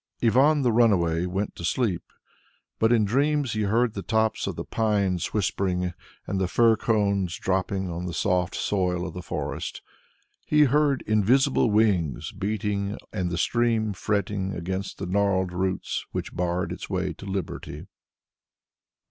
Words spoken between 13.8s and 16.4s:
fretting against the gnarled roots which